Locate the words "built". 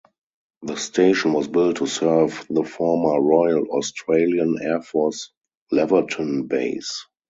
1.47-1.75